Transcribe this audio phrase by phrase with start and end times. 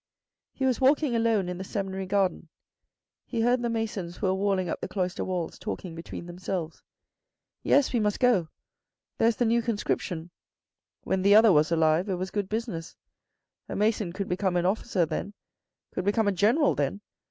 [0.51, 2.49] He was walking alone in the seminary 206
[3.29, 3.45] THE RED AND THE BLACK garden.
[3.45, 3.61] He heard
[4.01, 6.81] the masons who were walling up the cloister walls talking between themselves."
[7.61, 8.47] Yes, we must go.
[9.19, 10.31] There's the new conscription.
[11.03, 12.95] When the other was alive it was good business.
[13.69, 15.35] A mason could become an officer then,
[15.91, 17.01] could become a general then.